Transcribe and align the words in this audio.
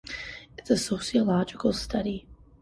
It's 0.57 0.71
a 0.71 0.77
sociological 0.77 1.73
study. 1.73 2.25